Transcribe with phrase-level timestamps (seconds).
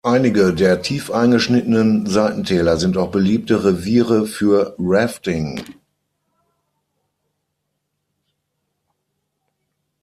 [0.03, 5.61] Einige der tief eingeschnittenen Seitentäler sind auch beliebte Reviere für Rafting.